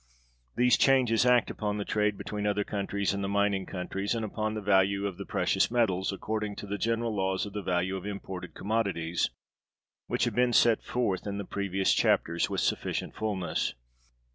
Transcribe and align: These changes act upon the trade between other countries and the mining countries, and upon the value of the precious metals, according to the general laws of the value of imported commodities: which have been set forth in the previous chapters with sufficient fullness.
These 0.55 0.79
changes 0.79 1.27
act 1.27 1.51
upon 1.51 1.77
the 1.77 1.85
trade 1.85 2.17
between 2.17 2.47
other 2.47 2.63
countries 2.63 3.13
and 3.13 3.23
the 3.23 3.27
mining 3.29 3.67
countries, 3.67 4.15
and 4.15 4.25
upon 4.25 4.55
the 4.55 4.59
value 4.61 5.05
of 5.05 5.19
the 5.19 5.27
precious 5.27 5.69
metals, 5.69 6.11
according 6.11 6.55
to 6.55 6.65
the 6.65 6.79
general 6.79 7.15
laws 7.15 7.45
of 7.45 7.53
the 7.53 7.61
value 7.61 7.95
of 7.95 8.07
imported 8.07 8.55
commodities: 8.55 9.29
which 10.07 10.23
have 10.25 10.33
been 10.33 10.53
set 10.53 10.81
forth 10.81 11.27
in 11.27 11.37
the 11.37 11.45
previous 11.45 11.93
chapters 11.93 12.49
with 12.49 12.61
sufficient 12.61 13.13
fullness. 13.13 13.75